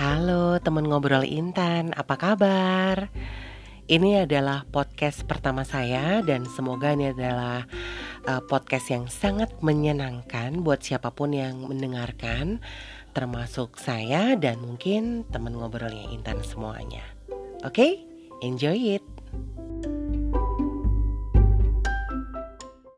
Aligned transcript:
Halo 0.00 0.56
teman 0.64 0.88
ngobrol 0.88 1.28
Intan, 1.28 1.92
apa 1.92 2.16
kabar? 2.16 3.12
Ini 3.84 4.24
adalah 4.24 4.64
podcast 4.64 5.28
pertama 5.28 5.60
saya 5.60 6.24
dan 6.24 6.48
semoga 6.48 6.96
ini 6.96 7.12
adalah 7.12 7.68
uh, 8.24 8.40
podcast 8.48 8.96
yang 8.96 9.12
sangat 9.12 9.52
menyenangkan 9.60 10.64
buat 10.64 10.80
siapa 10.80 11.12
pun 11.12 11.36
yang 11.36 11.68
mendengarkan 11.68 12.64
termasuk 13.12 13.76
saya 13.76 14.40
dan 14.40 14.64
mungkin 14.64 15.28
teman 15.28 15.52
ngobrolnya 15.52 16.08
Intan 16.16 16.40
semuanya. 16.48 17.04
Oke, 17.60 17.68
okay? 17.68 17.92
enjoy 18.40 18.96
it. 18.96 19.04